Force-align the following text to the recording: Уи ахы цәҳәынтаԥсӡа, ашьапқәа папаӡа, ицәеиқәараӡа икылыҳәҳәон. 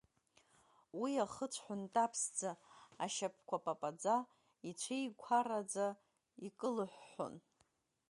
Уи 0.99 1.11
ахы 1.25 1.45
цәҳәынтаԥсӡа, 1.53 2.51
ашьапқәа 3.03 3.57
папаӡа, 3.65 4.15
ицәеиқәараӡа 4.69 5.87
икылыҳәҳәон. 6.47 7.35